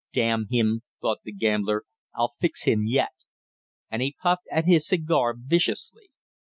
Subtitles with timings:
[0.13, 1.83] "Damn him!" thought the gambler.
[2.15, 3.11] "I'll fix him yet!"
[3.91, 6.09] And he puffed at his cigar viciously.